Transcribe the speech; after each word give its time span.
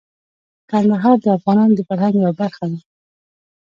کندهار 0.69 1.17
د 1.21 1.27
افغانانو 1.37 1.77
د 1.77 1.81
فرهنګ 1.89 2.15
یوه 2.19 2.33
برخه 2.39 2.65
ده. 2.71 2.79